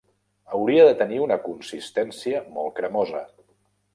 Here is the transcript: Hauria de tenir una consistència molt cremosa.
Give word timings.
Hauria 0.59 0.85
de 0.87 0.93
tenir 1.01 1.19
una 1.25 1.37
consistència 1.43 2.41
molt 2.57 2.75
cremosa. 2.79 3.21